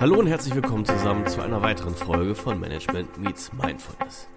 Hallo 0.00 0.18
und 0.18 0.28
herzlich 0.28 0.54
willkommen 0.54 0.86
zusammen 0.86 1.26
zu 1.26 1.42
einer 1.42 1.60
weiteren 1.60 1.94
Folge 1.94 2.34
von 2.34 2.58
Management 2.58 3.18
Meets 3.18 3.52
Mindfulness. 3.52 4.28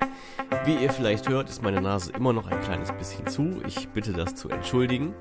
Wie 0.65 0.75
ihr 0.75 0.91
vielleicht 0.91 1.29
hört, 1.29 1.49
ist 1.49 1.61
meine 1.61 1.79
Nase 1.79 2.11
immer 2.11 2.33
noch 2.33 2.47
ein 2.47 2.59
kleines 2.59 2.91
bisschen 2.91 3.27
zu. 3.27 3.61
Ich 3.65 3.87
bitte 3.87 4.11
das 4.11 4.35
zu 4.35 4.49
entschuldigen. 4.49 5.13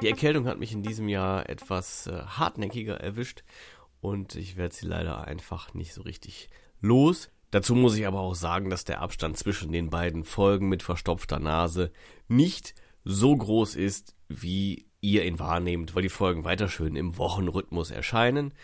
Die 0.00 0.06
Erkältung 0.06 0.46
hat 0.46 0.60
mich 0.60 0.70
in 0.70 0.84
diesem 0.84 1.08
Jahr 1.08 1.48
etwas 1.48 2.06
äh, 2.06 2.12
hartnäckiger 2.12 3.00
erwischt 3.00 3.42
und 4.00 4.36
ich 4.36 4.56
werde 4.56 4.72
sie 4.72 4.86
leider 4.86 5.26
einfach 5.26 5.74
nicht 5.74 5.92
so 5.92 6.02
richtig 6.02 6.48
los. 6.80 7.28
Dazu 7.50 7.74
muss 7.74 7.96
ich 7.96 8.06
aber 8.06 8.20
auch 8.20 8.36
sagen, 8.36 8.70
dass 8.70 8.84
der 8.84 9.00
Abstand 9.00 9.36
zwischen 9.36 9.72
den 9.72 9.90
beiden 9.90 10.22
Folgen 10.22 10.68
mit 10.68 10.84
verstopfter 10.84 11.40
Nase 11.40 11.90
nicht 12.28 12.76
so 13.02 13.36
groß 13.36 13.74
ist, 13.74 14.14
wie 14.28 14.86
ihr 15.00 15.24
ihn 15.24 15.40
wahrnehmt, 15.40 15.96
weil 15.96 16.02
die 16.02 16.08
Folgen 16.08 16.44
weiter 16.44 16.68
schön 16.68 16.94
im 16.94 17.18
Wochenrhythmus 17.18 17.90
erscheinen 17.90 18.54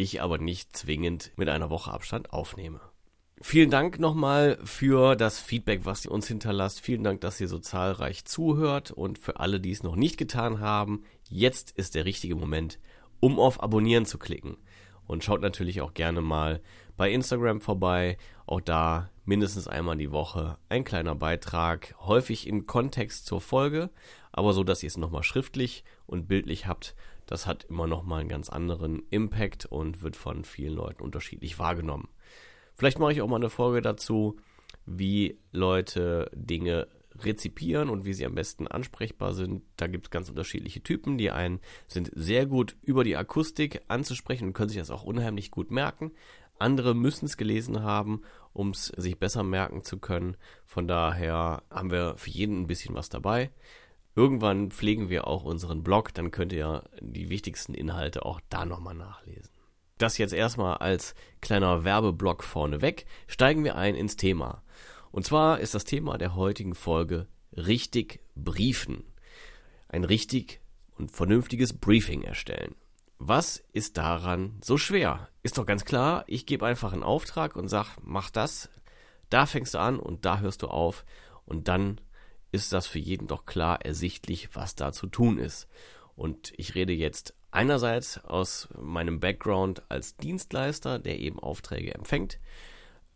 ich 0.00 0.22
aber 0.22 0.38
nicht 0.38 0.76
zwingend 0.76 1.32
mit 1.36 1.48
einer 1.48 1.70
Woche 1.70 1.92
Abstand 1.92 2.32
aufnehme. 2.32 2.80
Vielen 3.42 3.70
Dank 3.70 3.98
nochmal 3.98 4.58
für 4.64 5.16
das 5.16 5.38
Feedback, 5.40 5.84
was 5.84 6.04
ihr 6.04 6.10
uns 6.10 6.28
hinterlasst. 6.28 6.80
Vielen 6.80 7.02
Dank, 7.02 7.22
dass 7.22 7.40
ihr 7.40 7.48
so 7.48 7.58
zahlreich 7.58 8.26
zuhört 8.26 8.90
und 8.90 9.18
für 9.18 9.40
alle, 9.40 9.60
die 9.60 9.70
es 9.70 9.82
noch 9.82 9.96
nicht 9.96 10.18
getan 10.18 10.60
haben, 10.60 11.04
jetzt 11.28 11.70
ist 11.70 11.94
der 11.94 12.04
richtige 12.04 12.34
Moment, 12.34 12.78
um 13.18 13.40
auf 13.40 13.62
Abonnieren 13.62 14.04
zu 14.04 14.18
klicken. 14.18 14.58
Und 15.06 15.24
schaut 15.24 15.40
natürlich 15.40 15.80
auch 15.80 15.94
gerne 15.94 16.20
mal 16.20 16.60
bei 16.98 17.10
Instagram 17.10 17.62
vorbei. 17.62 18.18
Auch 18.44 18.60
da 18.60 19.08
mindestens 19.24 19.68
einmal 19.68 19.96
die 19.96 20.12
Woche 20.12 20.58
ein 20.68 20.84
kleiner 20.84 21.14
Beitrag, 21.14 21.94
häufig 22.00 22.46
in 22.46 22.66
Kontext 22.66 23.24
zur 23.24 23.40
Folge, 23.40 23.88
aber 24.32 24.52
so, 24.52 24.64
dass 24.64 24.82
ihr 24.82 24.88
es 24.88 24.98
nochmal 24.98 25.22
schriftlich 25.22 25.82
und 26.06 26.28
bildlich 26.28 26.66
habt 26.66 26.94
das 27.30 27.46
hat 27.46 27.64
immer 27.64 27.86
noch 27.86 28.02
mal 28.02 28.18
einen 28.18 28.28
ganz 28.28 28.50
anderen 28.50 29.04
Impact 29.08 29.64
und 29.64 30.02
wird 30.02 30.16
von 30.16 30.44
vielen 30.44 30.74
Leuten 30.74 31.02
unterschiedlich 31.02 31.60
wahrgenommen. 31.60 32.08
Vielleicht 32.74 32.98
mache 32.98 33.12
ich 33.12 33.22
auch 33.22 33.28
mal 33.28 33.36
eine 33.36 33.50
Folge 33.50 33.82
dazu, 33.82 34.36
wie 34.84 35.38
Leute 35.52 36.28
Dinge 36.34 36.88
rezipieren 37.20 37.88
und 37.88 38.04
wie 38.04 38.14
sie 38.14 38.26
am 38.26 38.34
besten 38.34 38.66
ansprechbar 38.66 39.32
sind. 39.32 39.62
Da 39.76 39.86
gibt 39.86 40.06
es 40.06 40.10
ganz 40.10 40.28
unterschiedliche 40.28 40.82
Typen. 40.82 41.18
Die 41.18 41.30
einen 41.30 41.60
sind 41.86 42.10
sehr 42.14 42.46
gut 42.46 42.76
über 42.82 43.04
die 43.04 43.16
Akustik 43.16 43.80
anzusprechen 43.86 44.48
und 44.48 44.52
können 44.52 44.70
sich 44.70 44.78
das 44.78 44.90
auch 44.90 45.04
unheimlich 45.04 45.52
gut 45.52 45.70
merken. 45.70 46.10
Andere 46.58 46.94
müssen 46.94 47.26
es 47.26 47.36
gelesen 47.36 47.84
haben, 47.84 48.22
um 48.52 48.70
es 48.70 48.86
sich 48.86 49.18
besser 49.18 49.44
merken 49.44 49.84
zu 49.84 49.98
können. 49.98 50.36
Von 50.66 50.88
daher 50.88 51.62
haben 51.70 51.92
wir 51.92 52.16
für 52.16 52.30
jeden 52.30 52.62
ein 52.62 52.66
bisschen 52.66 52.96
was 52.96 53.08
dabei. 53.08 53.50
Irgendwann 54.20 54.70
pflegen 54.70 55.08
wir 55.08 55.26
auch 55.26 55.44
unseren 55.44 55.82
Blog, 55.82 56.12
dann 56.12 56.30
könnt 56.30 56.52
ihr 56.52 56.84
die 57.00 57.30
wichtigsten 57.30 57.72
Inhalte 57.72 58.26
auch 58.26 58.42
da 58.50 58.66
nochmal 58.66 58.92
nachlesen. 58.94 59.48
Das 59.96 60.18
jetzt 60.18 60.34
erstmal 60.34 60.76
als 60.76 61.14
kleiner 61.40 61.84
Werbeblock 61.84 62.44
vorneweg. 62.44 63.06
Steigen 63.28 63.64
wir 63.64 63.76
ein 63.76 63.94
ins 63.94 64.16
Thema. 64.16 64.62
Und 65.10 65.24
zwar 65.24 65.60
ist 65.60 65.74
das 65.74 65.84
Thema 65.84 66.18
der 66.18 66.34
heutigen 66.34 66.74
Folge 66.74 67.28
richtig 67.56 68.20
briefen. 68.34 69.04
Ein 69.88 70.04
richtig 70.04 70.60
und 70.98 71.10
vernünftiges 71.10 71.72
Briefing 71.72 72.20
erstellen. 72.20 72.74
Was 73.16 73.64
ist 73.72 73.96
daran 73.96 74.60
so 74.62 74.76
schwer? 74.76 75.30
Ist 75.42 75.56
doch 75.56 75.64
ganz 75.64 75.86
klar, 75.86 76.24
ich 76.26 76.44
gebe 76.44 76.66
einfach 76.66 76.92
einen 76.92 77.04
Auftrag 77.04 77.56
und 77.56 77.68
sag, 77.68 77.96
mach 78.02 78.28
das, 78.28 78.68
da 79.30 79.46
fängst 79.46 79.72
du 79.72 79.78
an 79.78 79.98
und 79.98 80.26
da 80.26 80.40
hörst 80.40 80.60
du 80.60 80.66
auf 80.68 81.06
und 81.46 81.68
dann 81.68 82.02
ist 82.52 82.72
das 82.72 82.86
für 82.86 82.98
jeden 82.98 83.26
doch 83.26 83.46
klar 83.46 83.84
ersichtlich, 83.84 84.50
was 84.54 84.74
da 84.74 84.92
zu 84.92 85.06
tun 85.06 85.38
ist. 85.38 85.68
Und 86.16 86.52
ich 86.56 86.74
rede 86.74 86.92
jetzt 86.92 87.34
einerseits 87.50 88.22
aus 88.24 88.68
meinem 88.78 89.20
Background 89.20 89.82
als 89.88 90.16
Dienstleister, 90.16 90.98
der 90.98 91.18
eben 91.18 91.38
Aufträge 91.38 91.94
empfängt, 91.94 92.38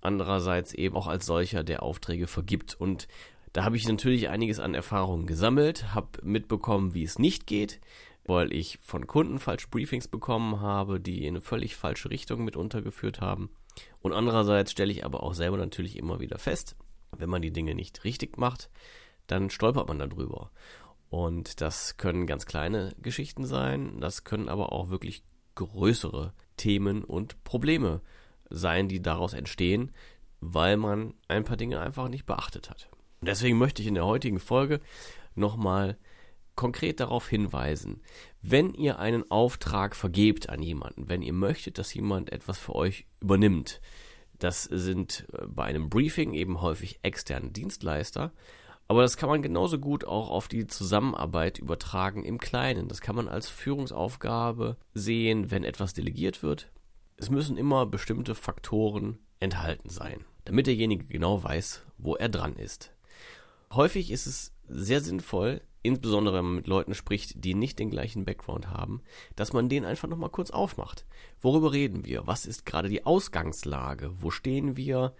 andererseits 0.01 0.75
eben 0.75 0.97
auch 0.97 1.07
als 1.07 1.27
solcher, 1.27 1.65
der 1.65 1.83
Aufträge 1.83 2.27
vergibt. 2.27 2.75
Und 2.75 3.09
da 3.53 3.65
habe 3.65 3.77
ich 3.77 3.87
natürlich 3.87 4.29
einiges 4.29 4.61
an 4.61 4.75
Erfahrungen 4.75 5.27
gesammelt, 5.27 5.95
habe 5.95 6.19
mitbekommen, 6.23 6.95
wie 6.95 7.05
es 7.05 7.19
nicht 7.19 7.47
geht, 7.47 7.81
weil 8.25 8.53
ich 8.53 8.79
von 8.83 9.07
Kunden 9.07 9.39
falsche 9.39 9.69
Briefings 9.69 10.09
bekommen 10.09 10.61
habe, 10.61 10.99
die 10.99 11.25
in 11.25 11.35
eine 11.35 11.41
völlig 11.41 11.77
falsche 11.77 12.11
Richtung 12.11 12.45
mit 12.45 12.57
untergeführt 12.57 13.21
haben. 13.21 13.51
Und 14.01 14.13
andererseits 14.13 14.73
stelle 14.73 14.93
ich 14.93 15.05
aber 15.05 15.23
auch 15.23 15.35
selber 15.35 15.57
natürlich 15.57 15.97
immer 15.97 16.21
wieder 16.21 16.39
fest, 16.39 16.77
wenn 17.13 17.29
man 17.29 17.43
die 17.43 17.53
Dinge 17.53 17.75
nicht 17.75 18.05
richtig 18.05 18.39
macht, 18.39 18.71
dann 19.27 19.51
stolpert 19.51 19.89
man 19.89 19.99
darüber. 19.99 20.51
Und 21.11 21.61
das 21.61 21.97
können 21.97 22.27
ganz 22.27 22.47
kleine 22.47 22.95
Geschichten 23.01 23.47
sein, 23.47 24.01
das 24.01 24.25
können 24.25 24.49
aber 24.49 24.73
auch 24.73 24.91
wirklich 24.91 25.23
größere 25.55 26.33
Themen 26.57 27.05
und 27.05 27.43
Probleme 27.45 28.01
sein, 28.51 28.89
die 28.89 29.01
daraus 29.01 29.33
entstehen, 29.33 29.93
weil 30.41 30.77
man 30.77 31.15
ein 31.29 31.45
paar 31.45 31.57
Dinge 31.57 31.81
einfach 31.81 32.09
nicht 32.09 32.27
beachtet 32.27 32.71
hat. 32.71 32.91
Und 33.21 33.29
deswegen 33.29 33.59
möchte 33.59 33.81
ich 33.81 33.89
in 33.89 33.95
der 33.95 34.07
heutigen 34.07 34.41
Folge 34.41 34.81
nochmal 35.35 35.97
konkret 36.57 37.01
darauf 37.01 37.29
hinweisen, 37.29 38.03
wenn 38.43 38.75
ihr 38.75 38.99
einen 38.99 39.31
Auftrag 39.31 39.97
vergebt 39.97 40.49
an 40.49 40.63
jemanden, 40.63 41.09
wenn 41.09 41.23
ihr 41.23 41.33
möchtet, 41.33 41.79
dass 41.79 41.95
jemand 41.95 42.31
etwas 42.31 42.59
für 42.59 42.75
euch 42.75 43.07
übernimmt, 43.21 43.81
das 44.39 44.65
sind 44.65 45.27
äh, 45.33 45.47
bei 45.47 45.65
einem 45.65 45.89
Briefing 45.89 46.35
eben 46.35 46.61
häufig 46.61 46.99
externe 47.03 47.51
Dienstleister, 47.51 48.33
aber 48.89 49.03
das 49.03 49.17
kann 49.17 49.29
man 49.29 49.43
genauso 49.43 49.79
gut 49.79 50.05
auch 50.05 50.31
auf 50.31 50.49
die 50.49 50.67
Zusammenarbeit 50.67 51.59
übertragen 51.59 52.25
im 52.25 52.39
Kleinen. 52.39 52.89
Das 52.89 53.01
kann 53.01 53.17
man 53.17 53.29
als 53.29 53.49
Führungsaufgabe 53.49 54.77
sehen, 54.93 55.51
wenn 55.51 55.65
etwas 55.65 55.95
delegiert 55.95 56.43
wird. 56.43 56.71
Es 57.17 57.31
müssen 57.31 57.57
immer 57.57 57.87
bestimmte 57.87 58.35
Faktoren 58.35 59.19
enthalten 59.41 59.89
sein, 59.89 60.25
damit 60.45 60.67
derjenige 60.67 61.07
genau 61.07 61.43
weiß, 61.43 61.83
wo 61.99 62.17
er 62.17 62.29
dran 62.29 62.57
ist. 62.57 62.93
Häufig 63.73 64.11
ist 64.11 64.27
es 64.27 64.53
sehr 64.69 65.01
sinnvoll, 65.01 65.61
insbesondere 65.83 66.37
wenn 66.37 66.45
man 66.45 66.57
mit 66.57 66.67
Leuten 66.67 66.95
spricht, 66.95 67.45
die 67.45 67.55
nicht 67.55 67.79
den 67.79 67.91
gleichen 67.91 68.25
Background 68.25 68.71
haben, 68.71 69.03
dass 69.37 69.53
man 69.53 69.69
den 69.69 69.85
einfach 69.85 70.09
nochmal 70.09 70.31
kurz 70.31 70.51
aufmacht. 70.51 71.07
Worüber 71.41 71.73
reden 71.73 72.05
wir? 72.05 72.27
Was 72.27 72.47
ist 72.47 72.67
gerade 72.67 72.89
die 72.89 73.05
Ausgangslage? 73.05 74.11
Wo 74.23 74.31
stehen 74.31 74.77
wir? 74.77 75.15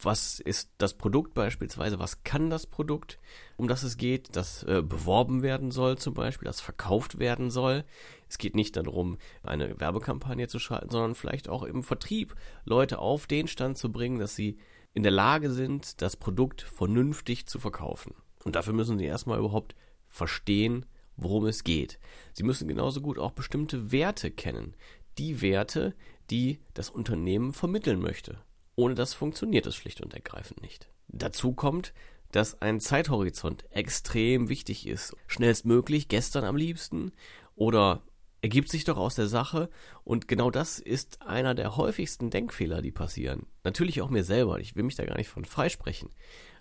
Was 0.00 0.40
ist 0.40 0.70
das 0.78 0.94
Produkt 0.94 1.34
beispielsweise, 1.34 1.98
was 1.98 2.24
kann 2.24 2.50
das 2.50 2.66
Produkt, 2.66 3.18
um 3.56 3.68
das 3.68 3.82
es 3.82 3.96
geht, 3.96 4.36
das 4.36 4.62
äh, 4.64 4.82
beworben 4.82 5.42
werden 5.42 5.70
soll 5.70 5.98
zum 5.98 6.14
Beispiel, 6.14 6.46
das 6.46 6.60
verkauft 6.60 7.18
werden 7.18 7.50
soll. 7.50 7.84
Es 8.28 8.38
geht 8.38 8.54
nicht 8.54 8.76
darum, 8.76 9.18
eine 9.42 9.78
Werbekampagne 9.78 10.48
zu 10.48 10.58
schalten, 10.58 10.90
sondern 10.90 11.14
vielleicht 11.14 11.48
auch 11.48 11.62
im 11.62 11.82
Vertrieb 11.82 12.34
Leute 12.64 12.98
auf 12.98 13.26
den 13.26 13.48
Stand 13.48 13.78
zu 13.78 13.92
bringen, 13.92 14.18
dass 14.18 14.34
sie 14.34 14.58
in 14.92 15.02
der 15.02 15.12
Lage 15.12 15.50
sind, 15.50 16.00
das 16.02 16.16
Produkt 16.16 16.62
vernünftig 16.62 17.46
zu 17.46 17.58
verkaufen. 17.58 18.14
Und 18.44 18.56
dafür 18.56 18.72
müssen 18.72 18.98
sie 18.98 19.06
erstmal 19.06 19.38
überhaupt 19.38 19.74
verstehen, 20.08 20.86
worum 21.16 21.46
es 21.46 21.64
geht. 21.64 21.98
Sie 22.32 22.42
müssen 22.42 22.68
genauso 22.68 23.00
gut 23.00 23.18
auch 23.18 23.32
bestimmte 23.32 23.92
Werte 23.92 24.30
kennen. 24.30 24.74
Die 25.18 25.42
Werte, 25.42 25.94
die 26.30 26.60
das 26.74 26.90
Unternehmen 26.90 27.52
vermitteln 27.52 28.00
möchte. 28.00 28.38
Ohne 28.76 28.94
das 28.94 29.14
funktioniert 29.14 29.66
es 29.66 29.76
schlicht 29.76 30.00
und 30.00 30.14
ergreifend 30.14 30.62
nicht. 30.62 30.88
Dazu 31.08 31.52
kommt, 31.52 31.92
dass 32.32 32.60
ein 32.60 32.80
Zeithorizont 32.80 33.64
extrem 33.70 34.48
wichtig 34.48 34.86
ist. 34.86 35.16
Schnellstmöglich, 35.28 36.08
gestern 36.08 36.44
am 36.44 36.56
liebsten 36.56 37.12
oder 37.54 38.02
ergibt 38.42 38.68
sich 38.68 38.84
doch 38.84 38.98
aus 38.98 39.14
der 39.14 39.28
Sache 39.28 39.70
und 40.02 40.28
genau 40.28 40.50
das 40.50 40.78
ist 40.78 41.22
einer 41.22 41.54
der 41.54 41.76
häufigsten 41.76 42.30
Denkfehler, 42.30 42.82
die 42.82 42.90
passieren. 42.90 43.46
Natürlich 43.62 44.02
auch 44.02 44.10
mir 44.10 44.24
selber, 44.24 44.58
ich 44.58 44.76
will 44.76 44.82
mich 44.82 44.96
da 44.96 45.04
gar 45.06 45.16
nicht 45.16 45.28
von 45.28 45.44
freisprechen, 45.44 46.10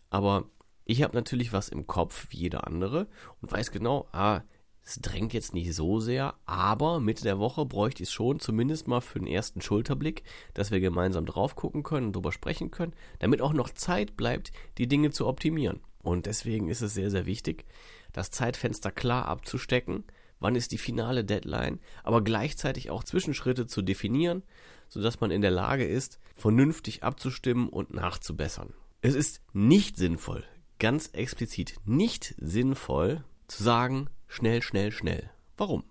aber 0.09 0.45
ich 0.85 1.01
habe 1.03 1.15
natürlich 1.15 1.51
was 1.51 1.69
im 1.69 1.87
Kopf 1.87 2.27
wie 2.29 2.37
jeder 2.37 2.67
andere 2.67 3.07
und 3.41 3.51
weiß 3.51 3.71
genau, 3.71 4.07
ah, 4.11 4.41
es 4.85 4.99
drängt 4.99 5.33
jetzt 5.33 5.53
nicht 5.53 5.73
so 5.73 5.99
sehr, 5.99 6.35
aber 6.45 6.99
Mitte 6.99 7.23
der 7.23 7.39
Woche 7.39 7.65
bräuchte 7.65 8.03
ich 8.03 8.09
es 8.09 8.13
schon, 8.13 8.39
zumindest 8.39 8.87
mal 8.87 9.01
für 9.01 9.19
den 9.19 9.27
ersten 9.27 9.61
Schulterblick, 9.61 10.23
dass 10.53 10.71
wir 10.71 10.81
gemeinsam 10.81 11.25
drauf 11.25 11.55
gucken 11.55 11.83
können 11.83 12.07
und 12.07 12.15
drüber 12.15 12.33
sprechen 12.33 12.69
können, 12.69 12.93
damit 13.19 13.41
auch 13.41 13.53
noch 13.53 13.69
Zeit 13.69 14.17
bleibt, 14.17 14.51
die 14.77 14.87
Dinge 14.87 15.11
zu 15.11 15.27
optimieren. 15.27 15.79
Und 16.01 16.25
deswegen 16.25 16.67
ist 16.67 16.81
es 16.81 16.93
sehr, 16.93 17.09
sehr 17.09 17.25
wichtig, 17.25 17.65
das 18.11 18.29
Zeitfenster 18.29 18.91
klar 18.91 19.25
abzustecken, 19.25 20.03
wann 20.39 20.55
ist 20.55 20.73
die 20.73 20.77
finale 20.77 21.23
Deadline, 21.23 21.79
aber 22.03 22.21
gleichzeitig 22.21 22.91
auch 22.91 23.05
Zwischenschritte 23.05 23.67
zu 23.67 23.81
definieren, 23.81 24.43
sodass 24.89 25.21
man 25.21 25.31
in 25.31 25.41
der 25.41 25.51
Lage 25.51 25.85
ist, 25.85 26.19
vernünftig 26.35 27.03
abzustimmen 27.03 27.69
und 27.69 27.93
nachzubessern. 27.93 28.73
Es 28.99 29.15
ist 29.15 29.41
nicht 29.53 29.95
sinnvoll, 29.95 30.43
ganz 30.79 31.07
explizit 31.13 31.75
nicht 31.85 32.35
sinnvoll 32.37 33.23
zu 33.47 33.63
sagen, 33.63 34.09
schnell, 34.33 34.63
schnell, 34.63 34.91
schnell. 34.91 35.29
Warum? 35.57 35.83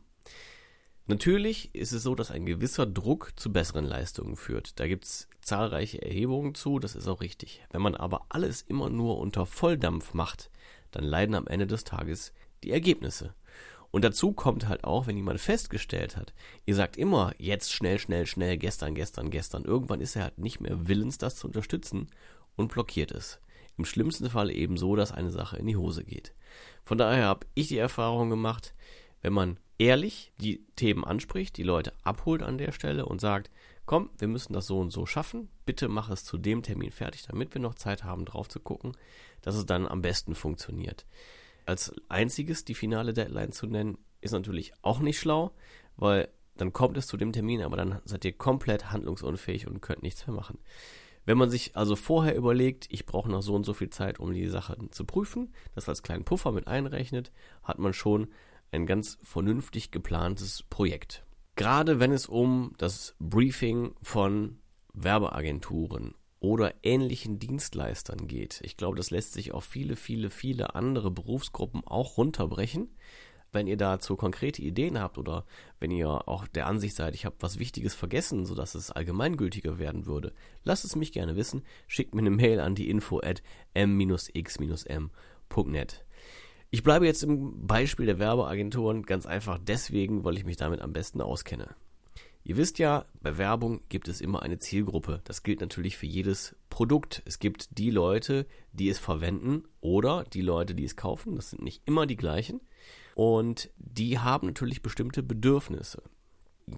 Natürlich 1.06 1.73
ist 1.75 1.93
es 1.93 2.03
so, 2.03 2.17
dass 2.17 2.33
ein 2.33 2.44
gewisser 2.44 2.87
Druck 2.87 3.33
zu 3.37 3.53
besseren 3.53 3.85
Leistungen 3.85 4.35
führt. 4.35 4.81
Da 4.81 4.89
gibt 4.89 5.05
es 5.05 5.29
zahlreiche 5.41 6.03
Erhebungen 6.03 6.55
zu, 6.56 6.81
das 6.81 6.97
ist 6.97 7.06
auch 7.06 7.21
richtig. 7.21 7.62
Wenn 7.71 7.83
man 7.83 7.94
aber 7.94 8.27
alles 8.31 8.62
immer 8.62 8.91
nur 8.91 9.19
unter 9.19 9.47
Volldampf 9.47 10.12
macht, 10.12 10.50
dann 10.91 11.05
leiden 11.05 11.37
am 11.37 11.47
Ende 11.47 11.69
des 11.69 11.85
Tages 11.85 12.33
die 12.65 12.73
Ergebnisse. 12.73 13.35
Und 13.93 14.05
dazu 14.05 14.33
kommt 14.33 14.67
halt 14.67 14.83
auch, 14.83 15.06
wenn 15.06 15.17
jemand 15.17 15.41
festgestellt 15.41 16.17
hat, 16.17 16.35
ihr 16.65 16.75
sagt 16.75 16.97
immer, 16.97 17.33
jetzt 17.38 17.73
schnell, 17.73 18.00
schnell, 18.00 18.27
schnell, 18.27 18.59
gestern, 18.59 18.95
gestern, 18.95 19.31
gestern. 19.31 19.65
Irgendwann 19.65 20.00
ist 20.00 20.17
er 20.17 20.25
halt 20.25 20.38
nicht 20.38 20.61
mehr 20.61 20.88
willens, 20.88 21.19
das 21.19 21.37
zu 21.37 21.47
unterstützen 21.47 22.09
und 22.56 22.73
blockiert 22.73 23.12
es. 23.12 23.41
Im 23.77 23.85
schlimmsten 23.85 24.29
Fall 24.31 24.51
eben 24.51 24.77
so, 24.77 24.97
dass 24.97 25.13
eine 25.13 25.31
Sache 25.31 25.57
in 25.57 25.67
die 25.67 25.77
Hose 25.77 26.05
geht. 26.05 26.35
Von 26.85 26.99
daher 26.99 27.27
habe 27.27 27.47
ich 27.55 27.69
die 27.69 27.79
Erfahrung 27.79 28.31
gemacht, 28.31 28.75
wenn 29.23 29.33
man 29.33 29.59
ehrlich 29.79 30.33
die 30.39 30.65
Themen 30.77 31.05
anspricht, 31.05 31.57
die 31.57 31.63
Leute 31.63 31.93
abholt 32.03 32.43
an 32.43 32.59
der 32.59 32.73
Stelle 32.73 33.07
und 33.07 33.21
sagt, 33.21 33.51
komm, 33.87 34.11
wir 34.19 34.29
müssen 34.29 34.53
das 34.53 34.67
so 34.67 34.79
und 34.79 34.91
so 34.91 35.07
schaffen, 35.07 35.49
bitte 35.67 35.89
mach 35.89 36.11
es 36.11 36.25
zu 36.25 36.39
dem 36.39 36.63
Termin 36.63 36.91
fertig, 36.91 37.25
damit 37.27 37.55
wir 37.55 37.61
noch 37.61 37.75
Zeit 37.75 38.05
haben, 38.05 38.25
drauf 38.25 38.49
zu 38.49 38.61
gucken, 38.61 38.97
dass 39.41 39.57
es 39.57 39.67
dann 39.67 39.89
am 39.89 40.03
besten 40.03 40.35
funktioniert. 40.35 41.07
Als 41.67 41.93
einziges 42.09 42.65
die 42.65 42.75
finale 42.75 43.13
Deadline 43.13 43.53
zu 43.53 43.67
nennen, 43.67 43.99
ist 44.21 44.33
natürlich 44.33 44.73
auch 44.83 45.01
nicht 45.01 45.19
schlau, 45.19 45.53
weil 45.97 46.29
dann 46.57 46.73
kommt 46.73 46.97
es 46.97 47.07
zu 47.07 47.17
dem 47.17 47.33
Termin, 47.33 47.63
aber 47.63 47.77
dann 47.77 48.01
seid 48.05 48.25
ihr 48.25 48.33
komplett 48.33 48.93
handlungsunfähig 48.93 49.67
und 49.67 49.81
könnt 49.81 50.03
nichts 50.03 50.27
mehr 50.27 50.37
machen. 50.37 50.59
Wenn 51.25 51.39
man 51.39 51.51
sich 51.51 51.77
also 51.77 51.97
vorher 51.97 52.35
überlegt, 52.35 52.87
ich 52.91 53.07
brauche 53.07 53.31
noch 53.31 53.43
so 53.43 53.55
und 53.55 53.65
so 53.65 53.75
viel 53.75 53.91
Zeit, 53.91 54.19
um 54.19 54.33
die 54.33 54.49
Sache 54.49 54.77
zu 54.91 55.05
prüfen, 55.05 55.53
das 55.75 55.89
als 55.89 56.03
kleinen 56.03 56.25
Puffer 56.25 56.53
mit 56.53 56.67
einrechnet, 56.67 57.33
hat 57.63 57.79
man 57.79 57.93
schon 57.93 58.29
ein 58.73 58.87
ganz 58.87 59.19
vernünftig 59.23 59.91
geplantes 59.91 60.65
Projekt. 60.65 61.25
Gerade 61.55 62.01
wenn 62.01 62.13
es 62.13 62.27
um 62.27 62.73
das 62.79 63.15
Briefing 63.21 63.95
von 64.03 64.59
Werbeagenturen 64.95 66.15
oder 66.41 66.75
ähnlichen 66.83 67.39
Dienstleistern 67.39 68.27
geht. 68.27 68.61
Ich 68.65 68.77
glaube, 68.77 68.97
das 68.97 69.11
lässt 69.11 69.33
sich 69.33 69.53
auf 69.53 69.65
viele, 69.65 69.95
viele, 69.95 70.29
viele 70.29 70.75
andere 70.75 71.11
Berufsgruppen 71.11 71.87
auch 71.87 72.17
runterbrechen. 72.17 72.97
Wenn 73.54 73.66
ihr 73.66 73.76
dazu 73.76 74.16
konkrete 74.16 74.62
Ideen 74.62 74.99
habt 74.99 75.19
oder 75.19 75.44
wenn 75.78 75.90
ihr 75.90 76.26
auch 76.26 76.46
der 76.46 76.66
Ansicht 76.66 76.96
seid, 76.96 77.14
ich 77.14 77.26
habe 77.26 77.37
was 77.40 77.58
Wichtiges 77.58 77.94
vergessen, 77.94 78.46
sodass 78.46 78.75
es 78.75 78.90
allgemeingültiger 78.90 79.78
werden 79.78 80.06
würde, 80.06 80.32
lasst 80.64 80.87
es 80.87 80.96
mich 80.96 81.12
gerne 81.12 81.37
wissen. 81.37 81.62
Schickt 81.87 82.14
mir 82.14 82.22
eine 82.22 82.31
Mail 82.31 82.60
an 82.60 82.75
die 82.75 82.88
info 82.88 83.20
at 83.20 83.43
m-x-m.net. 83.75 85.12
Ich 86.70 86.82
bleibe 86.82 87.04
jetzt 87.04 87.22
im 87.22 87.66
Beispiel 87.66 88.06
der 88.06 88.19
Werbeagenturen 88.19 89.02
ganz 89.02 89.26
einfach 89.26 89.58
deswegen, 89.58 90.25
weil 90.25 90.38
ich 90.38 90.46
mich 90.46 90.56
damit 90.56 90.81
am 90.81 90.94
besten 90.94 91.20
auskenne. 91.20 91.76
Ihr 92.44 92.56
wisst 92.56 92.78
ja, 92.78 93.04
bei 93.20 93.37
Werbung 93.37 93.82
gibt 93.90 94.08
es 94.08 94.22
immer 94.22 94.40
eine 94.43 94.58
Zielgruppe. 94.60 95.20
Das 95.25 95.43
gilt 95.43 95.60
natürlich 95.60 95.99
für 95.99 96.06
jedes 96.06 96.56
Produkt. 96.70 97.22
Es 97.26 97.38
gibt 97.38 97.78
die 97.78 97.90
Leute, 97.90 98.46
die 98.72 98.88
es 98.88 98.99
verwenden 98.99 99.64
oder 99.82 100.25
die 100.25 100.40
Leute, 100.40 100.75
die 100.75 100.84
es 100.84 100.96
kaufen. 100.96 101.37
Das 101.37 101.50
sind 101.50 101.62
nicht 101.62 101.82
immer 101.84 102.06
die 102.06 102.16
gleichen. 102.16 102.62
Und 103.14 103.70
die 103.76 104.19
haben 104.19 104.49
natürlich 104.49 104.82
bestimmte 104.82 105.23
Bedürfnisse. 105.23 106.03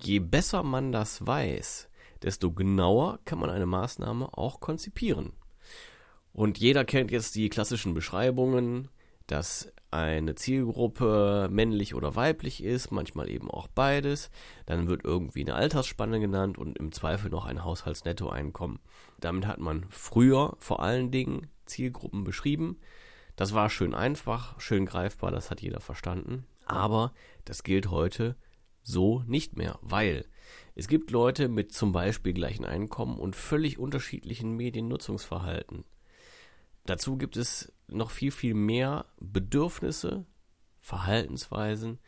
Je 0.00 0.18
besser 0.18 0.62
man 0.62 0.92
das 0.92 1.26
weiß, 1.26 1.88
desto 2.22 2.52
genauer 2.52 3.20
kann 3.24 3.38
man 3.38 3.50
eine 3.50 3.66
Maßnahme 3.66 4.36
auch 4.36 4.60
konzipieren. 4.60 5.32
Und 6.32 6.58
jeder 6.58 6.84
kennt 6.84 7.10
jetzt 7.10 7.36
die 7.36 7.48
klassischen 7.48 7.94
Beschreibungen, 7.94 8.88
dass 9.26 9.72
eine 9.90 10.34
Zielgruppe 10.34 11.48
männlich 11.50 11.94
oder 11.94 12.16
weiblich 12.16 12.62
ist, 12.62 12.90
manchmal 12.90 13.30
eben 13.30 13.50
auch 13.50 13.68
beides. 13.68 14.30
Dann 14.66 14.88
wird 14.88 15.04
irgendwie 15.04 15.42
eine 15.42 15.54
Altersspanne 15.54 16.18
genannt 16.18 16.58
und 16.58 16.76
im 16.78 16.90
Zweifel 16.90 17.30
noch 17.30 17.44
ein 17.44 17.64
Haushaltsnettoeinkommen. 17.64 18.80
Damit 19.20 19.46
hat 19.46 19.60
man 19.60 19.86
früher 19.90 20.56
vor 20.58 20.82
allen 20.82 21.12
Dingen 21.12 21.46
Zielgruppen 21.66 22.24
beschrieben. 22.24 22.80
Das 23.36 23.52
war 23.52 23.68
schön 23.70 23.94
einfach, 23.94 24.60
schön 24.60 24.86
greifbar, 24.86 25.30
das 25.30 25.50
hat 25.50 25.60
jeder 25.60 25.80
verstanden. 25.80 26.46
Aber 26.66 27.12
das 27.44 27.62
gilt 27.62 27.90
heute 27.90 28.36
so 28.82 29.22
nicht 29.26 29.56
mehr, 29.56 29.78
weil 29.82 30.26
es 30.74 30.88
gibt 30.88 31.10
Leute 31.10 31.48
mit 31.48 31.72
zum 31.72 31.92
Beispiel 31.92 32.32
gleichen 32.32 32.64
Einkommen 32.64 33.18
und 33.18 33.36
völlig 33.36 33.78
unterschiedlichen 33.78 34.56
Mediennutzungsverhalten. 34.56 35.84
Dazu 36.84 37.16
gibt 37.16 37.36
es 37.36 37.72
noch 37.88 38.10
viel, 38.10 38.30
viel 38.30 38.54
mehr 38.54 39.06
Bedürfnisse, 39.20 40.26
Verhaltensweisen, 40.80 41.98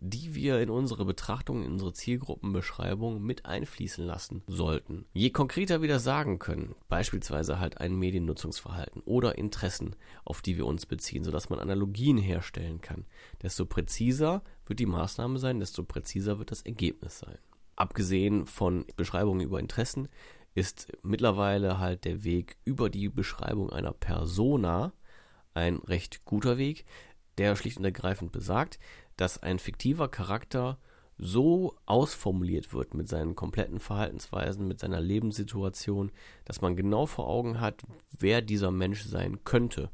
die 0.00 0.34
wir 0.34 0.60
in 0.60 0.70
unsere 0.70 1.04
Betrachtung, 1.04 1.64
in 1.64 1.72
unsere 1.72 1.92
Zielgruppenbeschreibung 1.92 3.20
mit 3.20 3.46
einfließen 3.46 4.04
lassen 4.04 4.42
sollten. 4.46 5.06
Je 5.12 5.30
konkreter 5.30 5.82
wir 5.82 5.88
das 5.88 6.04
sagen 6.04 6.38
können, 6.38 6.74
beispielsweise 6.88 7.58
halt 7.58 7.80
ein 7.80 7.96
Mediennutzungsverhalten 7.96 9.02
oder 9.04 9.36
Interessen, 9.38 9.96
auf 10.24 10.40
die 10.40 10.56
wir 10.56 10.66
uns 10.66 10.86
beziehen, 10.86 11.24
sodass 11.24 11.50
man 11.50 11.58
Analogien 11.58 12.16
herstellen 12.16 12.80
kann, 12.80 13.06
desto 13.42 13.66
präziser 13.66 14.42
wird 14.66 14.78
die 14.78 14.86
Maßnahme 14.86 15.38
sein, 15.38 15.58
desto 15.58 15.82
präziser 15.82 16.38
wird 16.38 16.52
das 16.52 16.62
Ergebnis 16.62 17.18
sein. 17.18 17.38
Abgesehen 17.74 18.46
von 18.46 18.84
Beschreibungen 18.96 19.40
über 19.40 19.60
Interessen 19.60 20.08
ist 20.54 20.92
mittlerweile 21.02 21.78
halt 21.78 22.04
der 22.04 22.24
Weg 22.24 22.56
über 22.64 22.90
die 22.90 23.08
Beschreibung 23.08 23.70
einer 23.70 23.92
Persona 23.92 24.92
ein 25.54 25.76
recht 25.76 26.24
guter 26.24 26.56
Weg, 26.56 26.84
der 27.38 27.56
schlicht 27.56 27.78
und 27.78 27.84
ergreifend 27.84 28.32
besagt, 28.32 28.78
dass 29.16 29.42
ein 29.42 29.58
fiktiver 29.58 30.08
Charakter 30.08 30.78
so 31.18 31.76
ausformuliert 31.86 32.72
wird 32.72 32.94
mit 32.94 33.08
seinen 33.08 33.34
kompletten 33.34 33.80
Verhaltensweisen, 33.80 34.68
mit 34.68 34.78
seiner 34.78 35.00
Lebenssituation, 35.00 36.12
dass 36.44 36.60
man 36.60 36.76
genau 36.76 37.06
vor 37.06 37.26
Augen 37.26 37.60
hat, 37.60 37.82
wer 38.16 38.40
dieser 38.40 38.70
Mensch 38.70 39.02
sein 39.02 39.42
könnte. 39.44 39.90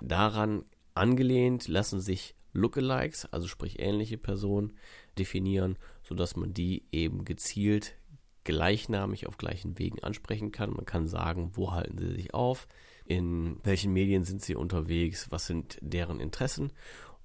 Daran 0.00 0.64
angelehnt 0.94 1.68
lassen 1.68 2.00
sich 2.00 2.34
Lookalikes, 2.54 3.26
also 3.26 3.48
sprich 3.48 3.80
ähnliche 3.80 4.18
Personen, 4.18 4.72
definieren, 5.18 5.78
sodass 6.02 6.36
man 6.36 6.54
die 6.54 6.84
eben 6.90 7.24
gezielt 7.24 7.94
gleichnamig 8.44 9.26
auf 9.26 9.38
gleichen 9.38 9.78
Wegen 9.78 10.02
ansprechen 10.02 10.52
kann. 10.52 10.70
Man 10.70 10.84
kann 10.84 11.06
sagen, 11.06 11.52
wo 11.54 11.72
halten 11.72 11.98
sie 11.98 12.12
sich 12.12 12.34
auf, 12.34 12.66
in 13.04 13.58
welchen 13.62 13.92
Medien 13.92 14.24
sind 14.24 14.42
sie 14.42 14.54
unterwegs, 14.54 15.30
was 15.30 15.46
sind 15.46 15.78
deren 15.80 16.20
Interessen 16.20 16.72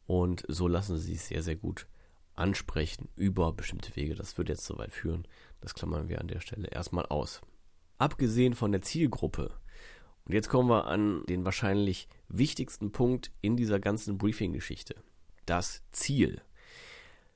und 0.07 0.45
so 0.47 0.67
lassen 0.67 0.97
sie 0.97 1.13
sich 1.13 1.21
sehr, 1.21 1.43
sehr 1.43 1.57
gut 1.57 1.87
ansprechen 2.33 3.09
über 3.15 3.51
bestimmte 3.51 3.95
Wege. 3.95 4.15
Das 4.15 4.37
würde 4.37 4.53
jetzt 4.53 4.65
so 4.65 4.77
weit 4.77 4.93
führen. 4.93 5.27
Das 5.59 5.73
klammern 5.73 6.07
wir 6.07 6.21
an 6.21 6.27
der 6.27 6.39
Stelle 6.39 6.67
erstmal 6.67 7.05
aus. 7.07 7.41
Abgesehen 7.97 8.53
von 8.53 8.71
der 8.71 8.81
Zielgruppe. 8.81 9.53
Und 10.25 10.33
jetzt 10.33 10.49
kommen 10.49 10.69
wir 10.69 10.85
an 10.87 11.23
den 11.27 11.45
wahrscheinlich 11.45 12.07
wichtigsten 12.29 12.91
Punkt 12.91 13.31
in 13.41 13.57
dieser 13.57 13.79
ganzen 13.79 14.17
Briefing-Geschichte. 14.17 14.95
Das 15.45 15.83
Ziel. 15.91 16.41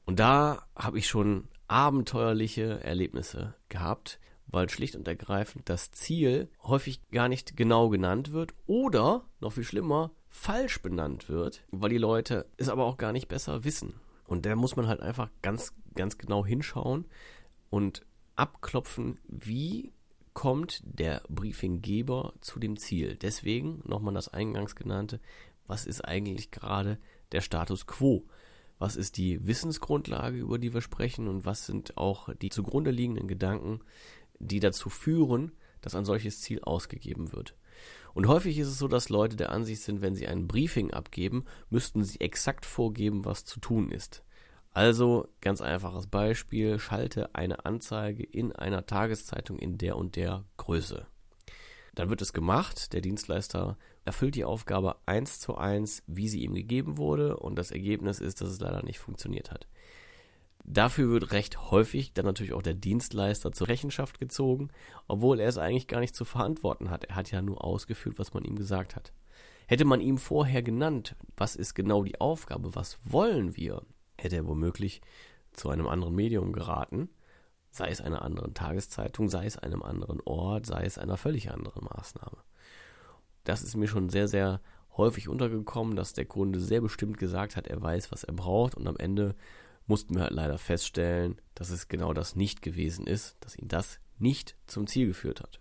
Und 0.06 0.20
da 0.20 0.68
habe 0.76 1.00
ich 1.00 1.08
schon 1.08 1.48
abenteuerliche 1.72 2.84
Erlebnisse 2.84 3.56
gehabt, 3.70 4.20
weil 4.48 4.70
schlicht 4.70 4.98
und 4.98 5.08
ergreifend 5.08 5.70
das 5.70 5.92
Ziel 5.92 6.50
häufig 6.64 7.02
gar 7.12 7.30
nicht 7.30 7.56
genau 7.56 7.88
genannt 7.88 8.34
wird 8.34 8.54
oder, 8.68 9.24
noch 9.40 9.54
viel 9.54 9.64
schlimmer, 9.64 10.12
falsch 10.28 10.82
benannt 10.82 11.30
wird, 11.30 11.64
weil 11.72 11.90
die 11.90 11.98
Leute 11.98 12.46
es 12.58 12.68
aber 12.68 12.84
auch 12.84 12.98
gar 12.98 13.14
nicht 13.14 13.30
besser 13.30 13.64
wissen. 13.64 13.94
Und 14.28 14.46
da 14.46 14.56
muss 14.58 14.76
man 14.76 14.88
halt 14.88 15.00
einfach 15.00 15.30
ganz, 15.42 15.74
ganz 15.96 16.18
genau 16.18 16.46
hinschauen 16.46 17.06
und 17.70 18.06
abklopfen, 18.36 19.20
wie 19.28 19.94
kommt 20.34 20.82
der 20.84 21.22
Briefinggeber 21.30 22.34
zu 22.42 22.60
dem 22.60 22.76
Ziel. 22.76 23.16
Deswegen 23.16 23.82
nochmal 23.86 24.14
das 24.14 24.34
eingangs 24.34 24.76
genannte, 24.76 25.22
was 25.68 25.86
ist 25.86 26.02
eigentlich 26.02 26.52
gerade 26.52 26.98
der 27.32 27.40
Status 27.40 27.88
quo? 27.88 28.26
Was 28.82 28.96
ist 28.96 29.18
die 29.18 29.46
Wissensgrundlage, 29.46 30.40
über 30.40 30.58
die 30.58 30.74
wir 30.74 30.82
sprechen 30.82 31.28
und 31.28 31.46
was 31.46 31.68
sind 31.68 31.98
auch 31.98 32.34
die 32.34 32.50
zugrunde 32.50 32.90
liegenden 32.90 33.28
Gedanken, 33.28 33.82
die 34.40 34.60
dazu 34.60 34.90
führen, 34.90 35.52
dass 35.82 35.94
ein 35.94 36.04
solches 36.04 36.42
Ziel 36.42 36.62
ausgegeben 36.64 37.32
wird. 37.32 37.56
Und 38.16 38.28
häufig 38.28 38.58
ist 38.58 38.70
es 38.70 38.80
so, 38.80 38.88
dass 38.88 39.10
Leute 39.10 39.36
der 39.36 39.52
Ansicht 39.52 39.84
sind, 39.84 40.02
wenn 40.02 40.16
sie 40.16 40.28
ein 40.28 40.48
Briefing 40.48 40.90
abgeben, 40.90 41.46
müssten 41.70 42.04
sie 42.04 42.22
exakt 42.22 42.66
vorgeben, 42.66 43.24
was 43.24 43.46
zu 43.46 43.60
tun 43.60 43.92
ist. 43.92 44.24
Also, 44.72 45.28
ganz 45.42 45.62
einfaches 45.62 46.08
Beispiel, 46.08 46.80
schalte 46.80 47.36
eine 47.36 47.66
Anzeige 47.66 48.24
in 48.24 48.52
einer 48.52 48.88
Tageszeitung 48.88 49.60
in 49.60 49.78
der 49.78 49.96
und 49.96 50.16
der 50.16 50.44
Größe. 50.58 51.06
Dann 51.94 52.10
wird 52.10 52.24
es 52.24 52.34
gemacht, 52.34 52.94
der 52.94 53.02
Dienstleister 53.02 53.78
erfüllt 54.06 54.36
die 54.36 54.46
Aufgabe 54.46 54.96
eins 55.06 55.40
zu 55.40 55.56
eins, 55.56 56.04
wie 56.08 56.28
sie 56.28 56.42
ihm 56.44 56.54
gegeben 56.54 56.98
wurde, 56.98 57.38
und 57.38 57.56
das 57.56 57.72
Ergebnis 57.72 58.20
ist, 58.20 58.42
dass 58.42 58.50
es 58.50 58.60
leider 58.60 58.84
nicht 58.84 59.00
funktioniert 59.00 59.52
hat. 59.52 59.68
Dafür 60.64 61.10
wird 61.10 61.32
recht 61.32 61.72
häufig 61.72 62.14
dann 62.14 62.26
natürlich 62.26 62.54
auch 62.54 62.62
der 62.62 62.74
Dienstleister 62.74 63.52
zur 63.52 63.68
Rechenschaft 63.68 64.20
gezogen, 64.20 64.70
obwohl 65.08 65.40
er 65.40 65.50
es 65.50 65.58
eigentlich 65.58 65.88
gar 65.88 66.00
nicht 66.00 66.16
zu 66.16 66.24
verantworten 66.24 66.90
hat. 66.90 67.06
Er 67.06 67.16
hat 67.16 67.32
ja 67.32 67.42
nur 67.42 67.64
ausgeführt, 67.64 68.20
was 68.20 68.34
man 68.34 68.46
ihm 68.46 68.56
gesagt 68.56 68.96
hat. 68.96 69.12
Hätte 69.68 69.86
man 69.86 70.02
ihm 70.02 70.18
vorher 70.18 70.62
genannt, 70.62 71.16
was 71.38 71.56
ist 71.56 71.74
genau 71.74 72.04
die 72.04 72.20
Aufgabe, 72.20 72.76
was 72.76 73.00
wollen 73.04 73.56
wir, 73.56 73.82
hätte 74.18 74.36
er 74.36 74.48
womöglich 74.48 75.02
zu 75.54 75.70
einem 75.70 75.88
anderen 75.88 76.14
Medium 76.14 76.54
geraten, 76.54 77.10
sei 77.72 77.90
es 77.90 78.02
einer 78.02 78.22
anderen 78.22 78.54
Tageszeitung, 78.54 79.30
sei 79.30 79.46
es 79.46 79.58
einem 79.58 79.82
anderen 79.82 80.20
Ort, 80.26 80.66
sei 80.66 80.84
es 80.84 80.98
einer 80.98 81.18
völlig 81.18 81.52
anderen 81.52 81.86
Maßnahme. 81.86 82.38
Das 83.44 83.64
ist 83.64 83.76
mir 83.76 83.88
schon 83.88 84.10
sehr, 84.10 84.28
sehr 84.28 84.62
häufig 84.98 85.30
untergekommen, 85.30 85.96
dass 85.96 86.14
der 86.14 86.26
Kunde 86.26 86.60
sehr 86.60 86.82
bestimmt 86.82 87.18
gesagt 87.18 87.56
hat, 87.56 87.68
er 87.68 87.82
weiß, 87.82 88.12
was 88.12 88.24
er 88.24 88.34
braucht 88.34 88.76
und 88.76 88.88
am 88.88 88.98
Ende 88.98 89.36
mussten 89.88 90.16
wir 90.16 90.24
halt 90.24 90.34
leider 90.34 90.58
feststellen, 90.58 91.40
dass 91.56 91.70
es 91.70 91.88
genau 91.88 92.14
das 92.14 92.36
nicht 92.36 92.62
gewesen 92.62 93.08
ist, 93.08 93.38
dass 93.40 93.58
ihn 93.58 93.68
das 93.68 94.00
nicht 94.20 94.56
zum 94.68 94.88
Ziel 94.88 95.08
geführt 95.08 95.42
hat. 95.42 95.60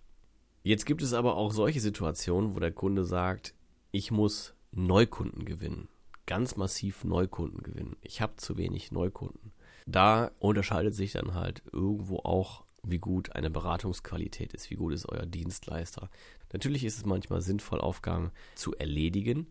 Jetzt 0.63 0.85
gibt 0.85 1.03
es 1.03 1.15
aber 1.15 1.37
auch 1.37 1.53
solche 1.53 1.81
Situationen, 1.81 2.55
wo 2.55 2.61
der 2.61 2.73
Kunde 2.73 3.05
sagt, 3.05 3.55
ich 3.93 4.11
muss 4.11 4.55
Neukunden 4.73 5.45
gewinnen, 5.45 5.89
ganz 6.27 6.57
massiv 6.57 7.03
Neukunden 7.03 7.63
gewinnen. 7.63 7.97
Ich 8.03 8.21
habe 8.21 8.37
zu 8.37 8.59
wenig 8.59 8.93
Neukunden. 8.93 9.53
Da 9.87 10.31
unterscheidet 10.39 10.95
sich 10.95 11.13
dann 11.13 11.35
halt 11.35 11.63
irgendwo 11.73 12.19
auch, 12.19 12.65
wie 12.83 12.99
gut 12.99 13.35
eine 13.35 13.51
Beratungsqualität 13.51 14.53
ist, 14.53 14.71
wie 14.71 14.77
gut 14.77 14.93
ist 14.93 15.09
euer 15.09 15.27
Dienstleister. 15.27 16.11
Natürlich 16.53 16.85
ist 16.85 16.99
es 16.99 17.07
manchmal 17.07 17.43
sinnvoll, 17.43 17.81
Aufgaben 17.81 18.31
zu 18.55 18.75
erledigen, 18.77 19.47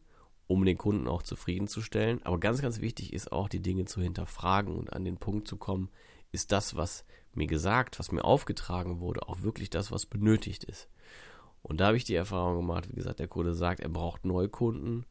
um 0.47 0.65
den 0.65 0.77
Kunden 0.77 1.07
auch 1.07 1.23
zufriedenzustellen. 1.23 2.21
Aber 2.23 2.39
ganz, 2.39 2.61
ganz 2.61 2.81
wichtig 2.81 3.13
ist 3.13 3.31
auch, 3.31 3.49
die 3.49 3.61
Dinge 3.61 3.85
zu 3.85 4.01
hinterfragen 4.01 4.75
und 4.75 4.91
an 4.91 5.05
den 5.05 5.17
Punkt 5.17 5.47
zu 5.47 5.57
kommen, 5.57 5.89
ist 6.31 6.51
das, 6.51 6.75
was 6.75 7.05
mir 7.33 7.47
gesagt, 7.47 7.99
was 7.99 8.11
mir 8.11 8.23
aufgetragen 8.23 8.99
wurde, 8.99 9.27
auch 9.27 9.41
wirklich 9.41 9.69
das, 9.69 9.91
was 9.91 10.05
benötigt 10.05 10.63
ist. 10.63 10.89
Und 11.61 11.79
da 11.79 11.87
habe 11.87 11.97
ich 11.97 12.03
die 12.03 12.15
Erfahrung 12.15 12.57
gemacht, 12.57 12.89
wie 12.89 12.95
gesagt, 12.95 13.19
der 13.19 13.27
Kunde 13.27 13.53
sagt, 13.53 13.79
er 13.79 13.89
braucht 13.89 14.25
Neukunden. 14.25 15.05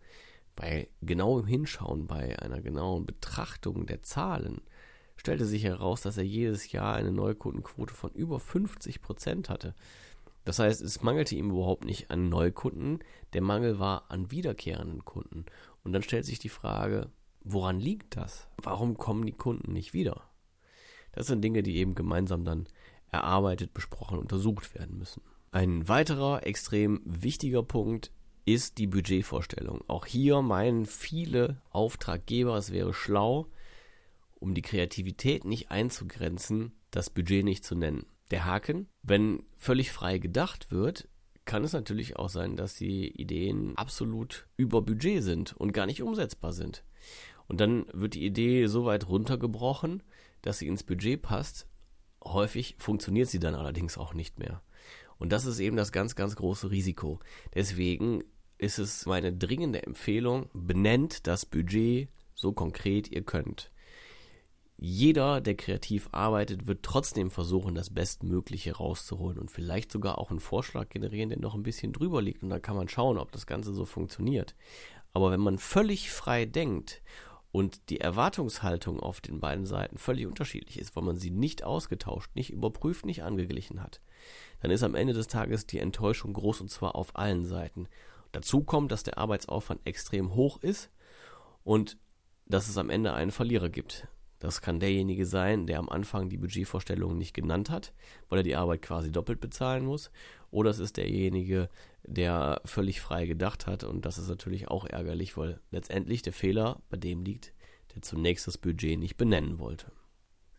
Bei 0.56 0.88
genauem 1.02 1.46
Hinschauen, 1.46 2.06
bei 2.06 2.38
einer 2.40 2.60
genauen 2.60 3.06
Betrachtung 3.06 3.86
der 3.86 4.02
Zahlen, 4.02 4.60
stellte 5.16 5.44
sich 5.44 5.64
heraus, 5.64 6.00
dass 6.00 6.16
er 6.16 6.24
jedes 6.24 6.72
Jahr 6.72 6.94
eine 6.94 7.12
Neukundenquote 7.12 7.94
von 7.94 8.10
über 8.12 8.40
50 8.40 9.02
Prozent 9.02 9.50
hatte. 9.50 9.74
Das 10.48 10.60
heißt, 10.60 10.80
es 10.80 11.02
mangelte 11.02 11.34
ihm 11.34 11.50
überhaupt 11.50 11.84
nicht 11.84 12.10
an 12.10 12.30
Neukunden, 12.30 13.00
der 13.34 13.42
Mangel 13.42 13.78
war 13.78 14.10
an 14.10 14.30
wiederkehrenden 14.30 15.04
Kunden. 15.04 15.44
Und 15.84 15.92
dann 15.92 16.02
stellt 16.02 16.24
sich 16.24 16.38
die 16.38 16.48
Frage, 16.48 17.10
woran 17.44 17.78
liegt 17.78 18.16
das? 18.16 18.48
Warum 18.56 18.96
kommen 18.96 19.26
die 19.26 19.34
Kunden 19.34 19.74
nicht 19.74 19.92
wieder? 19.92 20.22
Das 21.12 21.26
sind 21.26 21.44
Dinge, 21.44 21.62
die 21.62 21.76
eben 21.76 21.94
gemeinsam 21.94 22.46
dann 22.46 22.66
erarbeitet, 23.10 23.74
besprochen, 23.74 24.18
untersucht 24.18 24.74
werden 24.74 24.96
müssen. 24.96 25.20
Ein 25.50 25.86
weiterer 25.86 26.46
extrem 26.46 27.02
wichtiger 27.04 27.62
Punkt 27.62 28.10
ist 28.46 28.78
die 28.78 28.86
Budgetvorstellung. 28.86 29.84
Auch 29.86 30.06
hier 30.06 30.40
meinen 30.40 30.86
viele 30.86 31.60
Auftraggeber, 31.68 32.56
es 32.56 32.72
wäre 32.72 32.94
schlau, 32.94 33.48
um 34.36 34.54
die 34.54 34.62
Kreativität 34.62 35.44
nicht 35.44 35.70
einzugrenzen, 35.70 36.72
das 36.90 37.10
Budget 37.10 37.44
nicht 37.44 37.66
zu 37.66 37.74
nennen 37.74 38.06
der 38.30 38.44
Haken. 38.44 38.88
Wenn 39.02 39.42
völlig 39.56 39.92
frei 39.92 40.18
gedacht 40.18 40.70
wird, 40.70 41.08
kann 41.44 41.64
es 41.64 41.72
natürlich 41.72 42.16
auch 42.16 42.28
sein, 42.28 42.56
dass 42.56 42.74
die 42.74 43.08
Ideen 43.20 43.76
absolut 43.76 44.46
über 44.56 44.82
Budget 44.82 45.22
sind 45.22 45.54
und 45.54 45.72
gar 45.72 45.86
nicht 45.86 46.02
umsetzbar 46.02 46.52
sind. 46.52 46.84
Und 47.46 47.60
dann 47.60 47.86
wird 47.92 48.14
die 48.14 48.26
Idee 48.26 48.66
so 48.66 48.84
weit 48.84 49.08
runtergebrochen, 49.08 50.02
dass 50.42 50.58
sie 50.58 50.66
ins 50.66 50.82
Budget 50.82 51.22
passt. 51.22 51.66
Häufig 52.22 52.76
funktioniert 52.78 53.28
sie 53.28 53.38
dann 53.38 53.54
allerdings 53.54 53.96
auch 53.96 54.12
nicht 54.12 54.38
mehr. 54.38 54.62
Und 55.18 55.32
das 55.32 55.46
ist 55.46 55.58
eben 55.58 55.76
das 55.76 55.90
ganz, 55.90 56.14
ganz 56.14 56.36
große 56.36 56.70
Risiko. 56.70 57.18
Deswegen 57.54 58.22
ist 58.58 58.78
es 58.78 59.06
meine 59.06 59.32
dringende 59.32 59.82
Empfehlung, 59.82 60.50
benennt 60.52 61.26
das 61.26 61.46
Budget 61.46 62.10
so 62.34 62.52
konkret 62.52 63.10
ihr 63.10 63.22
könnt 63.22 63.72
jeder, 64.80 65.40
der 65.40 65.56
kreativ 65.56 66.08
arbeitet, 66.12 66.68
wird 66.68 66.84
trotzdem 66.84 67.32
versuchen, 67.32 67.74
das 67.74 67.90
Bestmögliche 67.90 68.76
rauszuholen 68.76 69.36
und 69.36 69.50
vielleicht 69.50 69.90
sogar 69.90 70.18
auch 70.18 70.30
einen 70.30 70.38
Vorschlag 70.38 70.88
generieren, 70.88 71.30
der 71.30 71.40
noch 71.40 71.56
ein 71.56 71.64
bisschen 71.64 71.92
drüber 71.92 72.22
liegt. 72.22 72.44
Und 72.44 72.50
dann 72.50 72.62
kann 72.62 72.76
man 72.76 72.88
schauen, 72.88 73.18
ob 73.18 73.32
das 73.32 73.46
Ganze 73.46 73.74
so 73.74 73.84
funktioniert. 73.84 74.54
Aber 75.12 75.32
wenn 75.32 75.40
man 75.40 75.58
völlig 75.58 76.12
frei 76.12 76.44
denkt 76.44 77.02
und 77.50 77.90
die 77.90 78.00
Erwartungshaltung 78.00 79.00
auf 79.00 79.20
den 79.20 79.40
beiden 79.40 79.66
Seiten 79.66 79.98
völlig 79.98 80.28
unterschiedlich 80.28 80.78
ist, 80.78 80.94
weil 80.94 81.02
man 81.02 81.16
sie 81.16 81.30
nicht 81.30 81.64
ausgetauscht, 81.64 82.36
nicht 82.36 82.50
überprüft, 82.50 83.04
nicht 83.04 83.24
angeglichen 83.24 83.82
hat, 83.82 84.00
dann 84.60 84.70
ist 84.70 84.84
am 84.84 84.94
Ende 84.94 85.12
des 85.12 85.26
Tages 85.26 85.66
die 85.66 85.80
Enttäuschung 85.80 86.32
groß 86.32 86.60
und 86.60 86.70
zwar 86.70 86.94
auf 86.94 87.16
allen 87.16 87.44
Seiten. 87.44 87.88
Dazu 88.30 88.62
kommt, 88.62 88.92
dass 88.92 89.02
der 89.02 89.18
Arbeitsaufwand 89.18 89.80
extrem 89.84 90.36
hoch 90.36 90.62
ist 90.62 90.88
und 91.64 91.96
dass 92.46 92.68
es 92.68 92.78
am 92.78 92.90
Ende 92.90 93.12
einen 93.12 93.32
Verlierer 93.32 93.70
gibt. 93.70 94.06
Das 94.38 94.60
kann 94.60 94.78
derjenige 94.78 95.26
sein, 95.26 95.66
der 95.66 95.78
am 95.78 95.88
Anfang 95.88 96.28
die 96.28 96.36
Budgetvorstellungen 96.36 97.18
nicht 97.18 97.34
genannt 97.34 97.70
hat, 97.70 97.92
weil 98.28 98.40
er 98.40 98.44
die 98.44 98.56
Arbeit 98.56 98.82
quasi 98.82 99.10
doppelt 99.10 99.40
bezahlen 99.40 99.84
muss. 99.84 100.10
Oder 100.50 100.70
es 100.70 100.78
ist 100.78 100.96
derjenige, 100.96 101.68
der 102.04 102.60
völlig 102.64 103.00
frei 103.00 103.26
gedacht 103.26 103.66
hat. 103.66 103.84
Und 103.84 104.06
das 104.06 104.18
ist 104.18 104.28
natürlich 104.28 104.68
auch 104.68 104.84
ärgerlich, 104.84 105.36
weil 105.36 105.60
letztendlich 105.70 106.22
der 106.22 106.32
Fehler 106.32 106.80
bei 106.88 106.96
dem 106.96 107.22
liegt, 107.22 107.52
der 107.94 108.02
zunächst 108.02 108.46
das 108.46 108.58
Budget 108.58 108.98
nicht 108.98 109.16
benennen 109.16 109.58
wollte. 109.58 109.90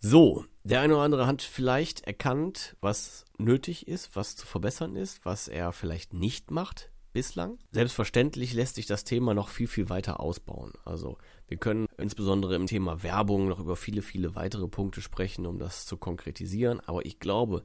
So, 0.02 0.46
der 0.64 0.82
eine 0.82 0.96
oder 0.96 1.04
andere 1.04 1.28
hat 1.28 1.42
vielleicht 1.42 2.02
erkannt, 2.02 2.76
was 2.80 3.26
nötig 3.38 3.88
ist, 3.88 4.16
was 4.16 4.36
zu 4.36 4.46
verbessern 4.46 4.96
ist, 4.96 5.26
was 5.26 5.48
er 5.48 5.74
vielleicht 5.74 6.14
nicht 6.14 6.52
macht 6.52 6.92
bislang. 7.20 7.58
Selbstverständlich 7.72 8.54
lässt 8.54 8.76
sich 8.76 8.86
das 8.86 9.04
Thema 9.04 9.34
noch 9.34 9.50
viel, 9.50 9.68
viel 9.68 9.90
weiter 9.90 10.22
ausbauen. 10.22 10.72
Also 10.86 11.18
wir 11.50 11.58
können 11.58 11.88
insbesondere 11.98 12.56
im 12.56 12.66
Thema 12.66 13.04
Werbung 13.04 13.50
noch 13.50 13.60
über 13.60 13.76
viele, 13.76 14.02
viele 14.02 14.36
weitere 14.36 14.70
Punkte 14.70 15.02
sprechen, 15.02 15.46
um 15.46 15.60
das 15.60 15.86
zu 15.86 15.98
konkretisieren. 15.98 16.80
Aber 16.80 17.06
ich 17.06 17.20
glaube, 17.20 17.64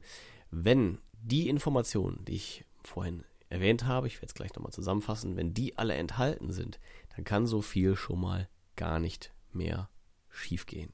wenn 0.51 0.99
die 1.13 1.47
Informationen, 1.47 2.25
die 2.25 2.35
ich 2.35 2.65
vorhin 2.83 3.23
erwähnt 3.47 3.85
habe, 3.85 4.07
ich 4.07 4.17
werde 4.17 4.25
es 4.25 4.33
gleich 4.33 4.53
nochmal 4.55 4.73
zusammenfassen, 4.73 5.37
wenn 5.37 5.53
die 5.53 5.77
alle 5.77 5.93
enthalten 5.93 6.51
sind, 6.51 6.81
dann 7.15 7.23
kann 7.23 7.47
so 7.47 7.61
viel 7.61 7.95
schon 7.95 8.19
mal 8.19 8.49
gar 8.75 8.99
nicht 8.99 9.33
mehr 9.53 9.89
schiefgehen. 10.27 10.91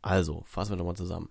Also, 0.00 0.44
fassen 0.44 0.72
wir 0.72 0.76
nochmal 0.76 0.94
zusammen. 0.94 1.28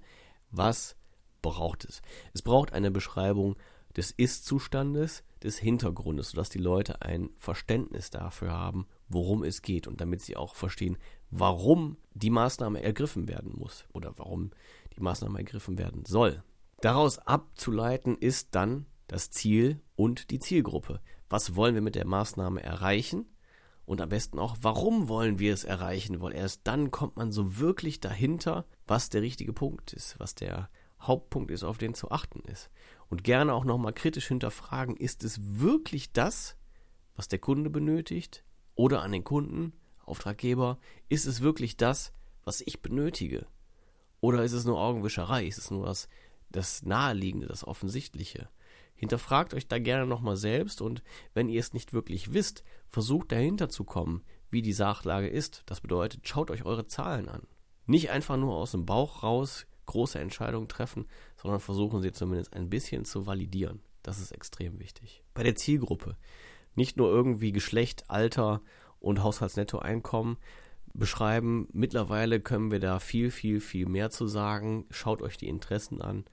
Was 0.52 0.98
braucht 1.42 1.86
es? 1.86 2.02
Es 2.34 2.42
braucht 2.42 2.74
eine 2.74 2.92
Beschreibung 2.92 3.56
des 3.96 4.12
Ist-Zustandes, 4.12 5.24
des 5.44 5.58
Hintergrundes, 5.58 6.32
sodass 6.32 6.50
die 6.50 6.60
Leute 6.60 7.02
ein 7.02 7.30
Verständnis 7.38 8.10
dafür 8.10 8.52
haben, 8.52 8.88
worum 9.08 9.44
es 9.44 9.62
geht 9.62 9.88
und 9.88 10.02
damit 10.02 10.22
sie 10.22 10.36
auch 10.36 10.56
verstehen, 10.56 10.98
warum 11.30 11.98
die 12.14 12.30
Maßnahme 12.30 12.82
ergriffen 12.82 13.28
werden 13.28 13.54
muss 13.56 13.86
oder 13.94 14.18
warum 14.18 14.52
die 14.96 15.02
Maßnahme 15.02 15.38
ergriffen 15.40 15.78
werden 15.78 16.06
soll. 16.06 16.44
Daraus 16.82 17.20
abzuleiten 17.20 18.18
ist 18.18 18.50
dann 18.52 18.86
das 19.08 19.30
Ziel 19.30 19.82
und 19.96 20.32
die 20.32 20.40
Zielgruppe. 20.40 21.00
Was 21.30 21.56
wollen 21.56 21.76
wir 21.76 21.82
mit 21.82 21.96
der 21.96 22.06
Maßnahme 22.06 22.62
erreichen? 22.62 23.26
Und 23.86 24.02
am 24.02 24.10
besten 24.10 24.40
auch, 24.40 24.58
warum 24.62 25.10
wollen 25.10 25.38
wir 25.38 25.54
es 25.54 25.64
erreichen? 25.64 26.22
Weil 26.22 26.34
erst 26.34 26.62
dann 26.64 26.90
kommt 26.90 27.18
man 27.18 27.32
so 27.32 27.60
wirklich 27.60 28.00
dahinter, 28.00 28.66
was 28.88 29.10
der 29.10 29.22
richtige 29.22 29.54
Punkt 29.54 29.94
ist, 29.94 30.20
was 30.20 30.34
der 30.34 30.70
Hauptpunkt 31.08 31.52
ist, 31.52 31.64
auf 31.64 31.78
den 31.78 31.94
zu 31.94 32.12
achten 32.12 32.40
ist. 32.42 32.70
Und 33.10 33.24
gerne 33.24 33.54
auch 33.54 33.66
nochmal 33.66 33.94
kritisch 33.94 34.28
hinterfragen, 34.28 34.98
ist 34.98 35.24
es 35.24 35.60
wirklich 35.60 36.12
das, 36.12 36.58
was 37.16 37.28
der 37.28 37.40
Kunde 37.40 37.70
benötigt? 37.70 38.44
Oder 38.76 39.02
an 39.02 39.12
den 39.12 39.24
Kunden, 39.24 39.74
Auftraggeber, 40.06 40.80
ist 41.10 41.26
es 41.26 41.42
wirklich 41.42 41.78
das, 41.78 42.14
was 42.44 42.62
ich 42.62 42.82
benötige? 42.82 43.48
Oder 44.22 44.44
ist 44.44 44.54
es 44.54 44.66
nur 44.66 44.80
Augenwischerei? 44.80 45.46
Ist 45.46 45.58
es 45.58 45.72
nur 45.72 45.86
das, 45.86 46.08
das 46.50 46.84
Naheliegende, 46.84 47.48
das 47.48 47.66
Offensichtliche? 47.66 48.50
Hinterfragt 48.96 49.54
euch 49.54 49.68
da 49.68 49.78
gerne 49.78 50.06
nochmal 50.06 50.38
selbst 50.38 50.82
und 50.82 51.04
wenn 51.34 51.50
ihr 51.50 51.60
es 51.60 51.74
nicht 51.74 51.94
wirklich 51.94 52.34
wisst, 52.34 52.64
versucht 52.90 53.32
dahinter 53.32 53.70
zu 53.70 53.84
kommen, 53.84 54.24
wie 54.50 54.62
die 54.62 54.74
Sachlage 54.74 55.28
ist. 55.28 55.64
Das 55.66 55.82
bedeutet, 55.82 56.28
schaut 56.28 56.50
euch 56.50 56.66
eure 56.66 56.88
Zahlen 56.88 57.28
an. 57.28 57.46
Nicht 57.86 58.10
einfach 58.10 58.38
nur 58.38 58.56
aus 58.56 58.72
dem 58.72 58.86
Bauch 58.86 59.22
raus 59.22 59.68
große 59.86 60.20
Entscheidungen 60.20 60.68
treffen, 60.68 61.06
sondern 61.36 61.60
versuchen 61.60 62.02
sie 62.02 62.12
zumindest 62.12 62.54
ein 62.54 62.70
bisschen 62.70 63.06
zu 63.06 63.26
validieren. 63.26 63.82
Das 64.04 64.20
ist 64.20 64.32
extrem 64.32 64.80
wichtig. 64.80 65.24
Bei 65.34 65.44
der 65.44 65.56
Zielgruppe 65.56 66.18
nicht 66.76 66.98
nur 66.98 67.10
irgendwie 67.10 67.52
Geschlecht, 67.52 68.10
Alter 68.10 68.62
und 69.00 69.24
Haushaltsnettoeinkommen 69.24 70.38
beschreiben. 70.94 71.68
Mittlerweile 71.72 72.40
können 72.40 72.72
wir 72.72 72.80
da 72.80 73.00
viel, 73.00 73.32
viel, 73.32 73.60
viel 73.60 73.88
mehr 73.88 74.10
zu 74.10 74.28
sagen. 74.28 74.86
Schaut 74.90 75.22
euch 75.22 75.38
die 75.38 75.48
Interessen 75.48 76.02
an. 76.02 76.26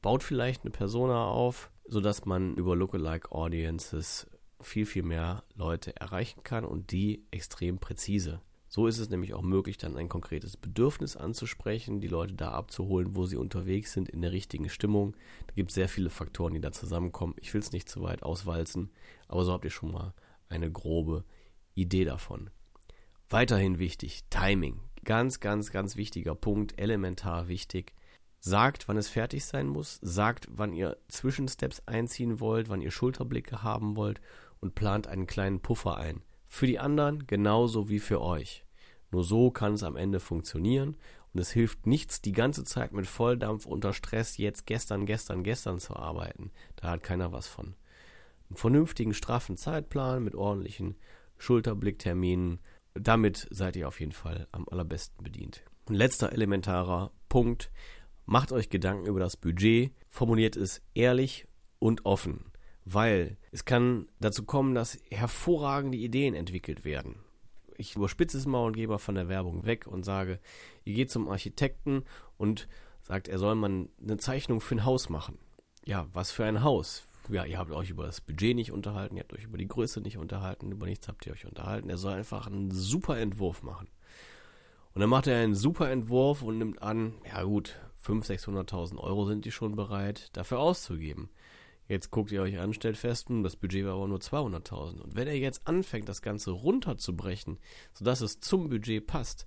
Baut 0.00 0.22
vielleicht 0.22 0.62
eine 0.62 0.70
Persona 0.70 1.26
auf, 1.26 1.70
sodass 1.86 2.24
man 2.24 2.54
über 2.56 2.74
Lookalike 2.74 3.30
Audiences 3.32 4.26
viel, 4.60 4.86
viel 4.86 5.02
mehr 5.02 5.44
Leute 5.54 5.94
erreichen 5.96 6.42
kann 6.42 6.64
und 6.64 6.92
die 6.92 7.24
extrem 7.30 7.78
präzise. 7.78 8.40
So 8.74 8.86
ist 8.86 8.98
es 8.98 9.10
nämlich 9.10 9.34
auch 9.34 9.42
möglich, 9.42 9.76
dann 9.76 9.98
ein 9.98 10.08
konkretes 10.08 10.56
Bedürfnis 10.56 11.14
anzusprechen, 11.14 12.00
die 12.00 12.08
Leute 12.08 12.32
da 12.32 12.52
abzuholen, 12.52 13.14
wo 13.14 13.26
sie 13.26 13.36
unterwegs 13.36 13.92
sind, 13.92 14.08
in 14.08 14.22
der 14.22 14.32
richtigen 14.32 14.70
Stimmung. 14.70 15.14
Da 15.46 15.52
gibt 15.52 15.72
es 15.72 15.74
sehr 15.74 15.90
viele 15.90 16.08
Faktoren, 16.08 16.54
die 16.54 16.60
da 16.62 16.72
zusammenkommen. 16.72 17.34
Ich 17.38 17.52
will 17.52 17.60
es 17.60 17.72
nicht 17.72 17.86
zu 17.86 18.00
weit 18.00 18.22
auswalzen, 18.22 18.90
aber 19.28 19.44
so 19.44 19.52
habt 19.52 19.66
ihr 19.66 19.70
schon 19.70 19.92
mal 19.92 20.14
eine 20.48 20.72
grobe 20.72 21.22
Idee 21.74 22.06
davon. 22.06 22.48
Weiterhin 23.28 23.78
wichtig, 23.78 24.24
Timing. 24.30 24.80
Ganz, 25.04 25.40
ganz, 25.40 25.70
ganz 25.70 25.96
wichtiger 25.96 26.34
Punkt, 26.34 26.80
elementar 26.80 27.48
wichtig. 27.48 27.92
Sagt, 28.40 28.88
wann 28.88 28.96
es 28.96 29.10
fertig 29.10 29.44
sein 29.44 29.68
muss, 29.68 29.98
sagt, 30.00 30.48
wann 30.50 30.72
ihr 30.72 30.96
Zwischensteps 31.08 31.82
einziehen 31.84 32.40
wollt, 32.40 32.70
wann 32.70 32.80
ihr 32.80 32.90
Schulterblicke 32.90 33.62
haben 33.62 33.96
wollt 33.96 34.22
und 34.60 34.74
plant 34.74 35.08
einen 35.08 35.26
kleinen 35.26 35.60
Puffer 35.60 35.98
ein 35.98 36.22
für 36.52 36.66
die 36.66 36.78
anderen 36.78 37.26
genauso 37.26 37.88
wie 37.88 37.98
für 37.98 38.20
euch. 38.20 38.62
Nur 39.10 39.24
so 39.24 39.50
kann 39.50 39.72
es 39.72 39.82
am 39.82 39.96
Ende 39.96 40.20
funktionieren 40.20 40.98
und 41.32 41.40
es 41.40 41.50
hilft 41.50 41.86
nichts, 41.86 42.20
die 42.20 42.32
ganze 42.32 42.62
Zeit 42.62 42.92
mit 42.92 43.06
Volldampf 43.06 43.64
unter 43.64 43.94
Stress 43.94 44.36
jetzt 44.36 44.66
gestern, 44.66 45.06
gestern, 45.06 45.44
gestern 45.44 45.80
zu 45.80 45.96
arbeiten. 45.96 46.50
Da 46.76 46.90
hat 46.90 47.02
keiner 47.02 47.32
was 47.32 47.48
von. 47.48 47.74
Einen 48.50 48.56
vernünftigen, 48.56 49.14
straffen 49.14 49.56
Zeitplan 49.56 50.22
mit 50.22 50.34
ordentlichen 50.34 50.96
Schulterblickterminen, 51.38 52.60
damit 52.92 53.48
seid 53.50 53.74
ihr 53.76 53.88
auf 53.88 53.98
jeden 53.98 54.12
Fall 54.12 54.46
am 54.52 54.68
allerbesten 54.68 55.24
bedient. 55.24 55.64
Ein 55.88 55.94
letzter 55.94 56.32
elementarer 56.32 57.12
Punkt. 57.30 57.72
Macht 58.26 58.52
euch 58.52 58.68
Gedanken 58.68 59.06
über 59.06 59.20
das 59.20 59.38
Budget, 59.38 59.94
formuliert 60.10 60.56
es 60.56 60.82
ehrlich 60.92 61.46
und 61.78 62.04
offen, 62.04 62.51
weil 62.84 63.36
es 63.50 63.64
kann 63.64 64.08
dazu 64.20 64.44
kommen, 64.44 64.74
dass 64.74 64.98
hervorragende 65.10 65.98
Ideen 65.98 66.34
entwickelt 66.34 66.84
werden 66.84 67.16
ich 67.82 67.96
überspitze 67.96 68.38
es 68.38 68.46
mal 68.46 68.64
und 68.64 68.74
gehe 68.74 68.88
mal 68.88 68.98
von 68.98 69.14
der 69.14 69.28
Werbung 69.28 69.66
weg 69.66 69.86
und 69.86 70.04
sage, 70.04 70.38
ihr 70.84 70.94
geht 70.94 71.10
zum 71.10 71.28
Architekten 71.28 72.04
und 72.38 72.68
sagt, 73.02 73.28
er 73.28 73.38
soll 73.38 73.54
mal 73.54 73.88
eine 74.00 74.16
Zeichnung 74.18 74.60
für 74.60 74.76
ein 74.76 74.84
Haus 74.84 75.08
machen. 75.08 75.38
Ja, 75.84 76.06
was 76.12 76.30
für 76.30 76.44
ein 76.44 76.62
Haus? 76.62 77.04
Ja, 77.28 77.44
ihr 77.44 77.58
habt 77.58 77.72
euch 77.72 77.90
über 77.90 78.06
das 78.06 78.20
Budget 78.20 78.54
nicht 78.54 78.72
unterhalten, 78.72 79.16
ihr 79.16 79.22
habt 79.22 79.32
euch 79.32 79.44
über 79.44 79.58
die 79.58 79.68
Größe 79.68 80.00
nicht 80.00 80.18
unterhalten, 80.18 80.72
über 80.72 80.86
nichts 80.86 81.08
habt 81.08 81.26
ihr 81.26 81.32
euch 81.32 81.46
unterhalten. 81.46 81.88
Er 81.88 81.98
soll 81.98 82.14
einfach 82.14 82.46
einen 82.46 82.70
super 82.70 83.18
Entwurf 83.18 83.62
machen. 83.62 83.88
Und 84.94 85.00
dann 85.00 85.10
macht 85.10 85.26
er 85.26 85.42
einen 85.42 85.54
super 85.54 85.90
Entwurf 85.90 86.42
und 86.42 86.58
nimmt 86.58 86.82
an, 86.82 87.14
ja 87.26 87.42
gut, 87.42 87.80
500.000, 88.04 88.68
600.000 88.70 88.98
Euro 88.98 89.26
sind 89.26 89.44
die 89.44 89.52
schon 89.52 89.74
bereit, 89.74 90.28
dafür 90.34 90.58
auszugeben. 90.58 91.30
Jetzt 91.92 92.10
guckt 92.10 92.32
ihr 92.32 92.40
euch 92.40 92.58
an, 92.58 92.72
stellt 92.72 92.96
fest, 92.96 93.28
hm, 93.28 93.42
das 93.42 93.54
Budget 93.54 93.84
war 93.84 93.92
aber 93.92 94.08
nur 94.08 94.18
200.000. 94.18 94.98
Und 95.02 95.14
wenn 95.14 95.28
er 95.28 95.36
jetzt 95.36 95.66
anfängt, 95.68 96.08
das 96.08 96.22
Ganze 96.22 96.50
runterzubrechen, 96.50 97.58
sodass 97.92 98.22
es 98.22 98.40
zum 98.40 98.70
Budget 98.70 99.06
passt, 99.06 99.46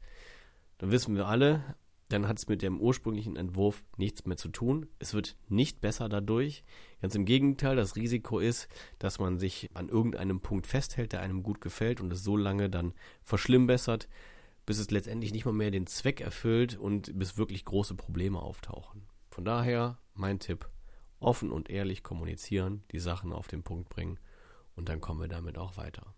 dann 0.78 0.92
wissen 0.92 1.16
wir 1.16 1.26
alle, 1.26 1.64
dann 2.10 2.28
hat 2.28 2.38
es 2.38 2.48
mit 2.48 2.62
dem 2.62 2.80
ursprünglichen 2.80 3.36
Entwurf 3.36 3.84
nichts 3.98 4.26
mehr 4.26 4.38
zu 4.38 4.50
tun. 4.50 4.86
Es 5.00 5.16
wird 5.16 5.38
nicht 5.48 5.82
besser 5.82 6.08
dadurch. 6.08 6.64
Ganz 7.02 7.16
im 7.16 7.26
Gegenteil, 7.26 7.76
das 7.76 7.96
Risiko 7.96 8.38
ist, 8.38 8.68
dass 9.00 9.18
man 9.18 9.40
sich 9.40 9.72
an 9.74 9.90
irgendeinem 9.90 10.40
Punkt 10.40 10.68
festhält, 10.68 11.14
der 11.14 11.22
einem 11.22 11.42
gut 11.42 11.62
gefällt 11.62 12.00
und 12.00 12.14
es 12.14 12.24
so 12.24 12.38
lange 12.38 12.70
dann 12.70 12.94
verschlimmbessert, 13.24 14.08
bis 14.68 14.78
es 14.78 14.92
letztendlich 14.92 15.32
nicht 15.32 15.46
mal 15.46 15.52
mehr 15.52 15.72
den 15.72 15.88
Zweck 15.88 16.22
erfüllt 16.22 16.78
und 16.78 17.18
bis 17.18 17.40
wirklich 17.40 17.66
große 17.66 17.96
Probleme 17.96 18.40
auftauchen. 18.40 19.08
Von 19.32 19.46
daher 19.46 19.98
mein 20.14 20.38
Tipp, 20.38 20.70
offen 21.26 21.52
und 21.52 21.70
ehrlich 21.70 22.04
kommunizieren, 22.04 22.84
die 22.92 23.00
Sachen 23.00 23.34
auf 23.34 23.48
den 23.48 23.64
Punkt 23.64 23.90
bringen 23.90 24.20
und 24.76 24.90
dann 24.90 25.02
kommen 25.02 25.22
wir 25.22 25.28
damit 25.28 25.58
auch 25.58 25.78
weiter. 25.78 26.14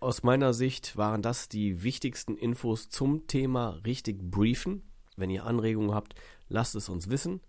Aus 0.00 0.22
meiner 0.22 0.52
Sicht 0.52 0.96
waren 0.96 1.22
das 1.22 1.48
die 1.48 1.82
wichtigsten 1.82 2.36
Infos 2.36 2.88
zum 2.90 3.26
Thema 3.26 3.80
richtig 3.86 4.22
briefen. 4.30 4.82
Wenn 5.16 5.30
ihr 5.30 5.46
Anregungen 5.46 5.94
habt, 5.94 6.14
lasst 6.48 6.74
es 6.74 6.88
uns 6.88 7.08
wissen. 7.08 7.40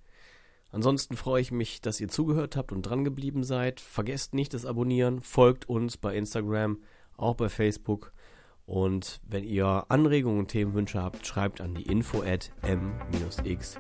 Ansonsten 0.72 1.18
freue 1.18 1.42
ich 1.42 1.52
mich, 1.52 1.82
dass 1.82 2.00
ihr 2.00 2.08
zugehört 2.08 2.56
habt 2.56 2.72
und 2.72 2.84
dran 2.84 3.04
geblieben 3.04 3.44
seid. 3.44 3.82
Vergesst 3.82 4.34
nicht 4.34 4.54
das 4.54 4.66
Abonnieren, 4.66 5.22
folgt 5.22 5.68
uns 5.70 5.98
bei 5.98 6.16
Instagram, 6.16 6.82
auch 7.18 7.36
bei 7.36 7.50
Facebook. 7.50 8.14
Und 8.66 9.20
wenn 9.28 9.44
ihr 9.44 9.86
Anregungen 9.90 10.40
und 10.40 10.48
Themenwünsche 10.48 11.02
habt, 11.02 11.28
schreibt 11.28 11.62
an 11.62 11.76
die 11.76 11.84
info 11.84 12.24
at 12.24 12.52
m-x-m.net. 12.62 13.76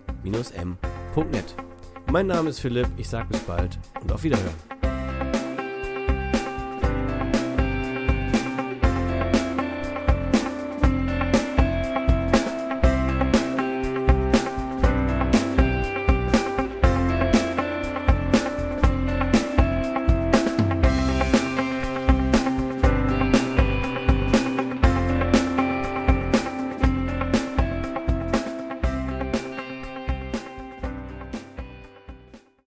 Mein 2.11 2.27
Name 2.27 2.49
ist 2.49 2.59
Philipp, 2.59 2.87
ich 2.97 3.09
sage 3.09 3.27
bis 3.29 3.39
bald 3.41 3.77
und 4.01 4.11
auf 4.11 4.23
Wiederhören. 4.23 4.74